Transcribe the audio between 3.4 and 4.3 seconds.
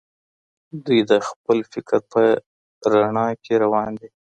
کي روان دي.